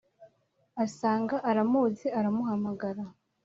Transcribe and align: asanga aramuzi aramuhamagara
asanga 0.83 1.35
aramuzi 1.49 2.07
aramuhamagara 2.19 3.03